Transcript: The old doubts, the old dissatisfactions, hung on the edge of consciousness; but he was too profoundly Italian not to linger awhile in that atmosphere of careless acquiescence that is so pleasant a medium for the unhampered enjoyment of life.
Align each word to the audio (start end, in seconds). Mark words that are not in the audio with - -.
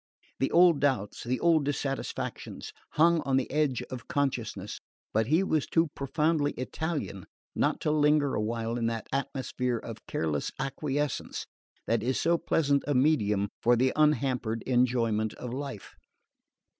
The 0.39 0.49
old 0.49 0.79
doubts, 0.79 1.23
the 1.23 1.39
old 1.39 1.63
dissatisfactions, 1.63 2.73
hung 2.93 3.21
on 3.21 3.37
the 3.37 3.51
edge 3.51 3.83
of 3.91 4.07
consciousness; 4.07 4.79
but 5.13 5.27
he 5.27 5.43
was 5.43 5.67
too 5.67 5.89
profoundly 5.93 6.53
Italian 6.53 7.27
not 7.53 7.79
to 7.81 7.91
linger 7.91 8.33
awhile 8.33 8.79
in 8.79 8.87
that 8.87 9.05
atmosphere 9.13 9.77
of 9.77 10.03
careless 10.07 10.51
acquiescence 10.57 11.45
that 11.85 12.01
is 12.01 12.19
so 12.19 12.39
pleasant 12.39 12.83
a 12.87 12.95
medium 12.95 13.49
for 13.61 13.75
the 13.75 13.93
unhampered 13.95 14.63
enjoyment 14.65 15.35
of 15.35 15.53
life. 15.53 15.93